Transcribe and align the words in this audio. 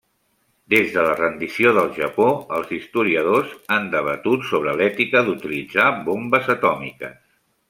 Des 0.73 0.87
de 0.93 1.01
la 1.07 1.11
rendició 1.17 1.73
del 1.77 1.91
Japó, 1.97 2.25
els 2.59 2.73
historiadors 2.77 3.53
han 3.77 3.87
debatut 3.93 4.49
sobre 4.55 4.75
l'ètica 4.81 5.25
d'utilitzar 5.29 5.89
bombes 6.11 6.55
atòmiques. 6.57 7.19